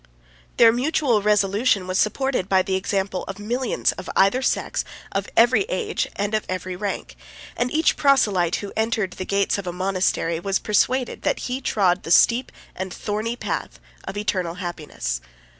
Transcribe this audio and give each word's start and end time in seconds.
Their 0.57 0.71
mutual 0.71 1.21
resolution 1.21 1.85
was 1.85 1.99
supported 1.99 2.49
by 2.49 2.63
the 2.63 2.73
example 2.73 3.23
of 3.25 3.37
millions, 3.37 3.91
of 3.91 4.09
either 4.15 4.41
sex, 4.41 4.83
of 5.11 5.29
every 5.37 5.61
age, 5.69 6.07
and 6.15 6.33
of 6.33 6.43
every 6.49 6.75
rank; 6.75 7.15
and 7.55 7.71
each 7.71 7.97
proselyte 7.97 8.55
who 8.55 8.73
entered 8.75 9.11
the 9.13 9.25
gates 9.25 9.59
of 9.59 9.67
a 9.67 9.71
monastery, 9.71 10.39
was 10.39 10.57
persuaded 10.57 11.21
that 11.21 11.41
he 11.41 11.61
trod 11.61 12.01
the 12.01 12.09
steep 12.09 12.51
and 12.75 12.91
thorny 12.91 13.35
path 13.35 13.79
of 14.03 14.17
eternal 14.17 14.55
happiness. 14.55 15.21